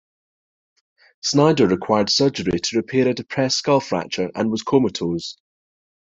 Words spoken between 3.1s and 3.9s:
depressed skull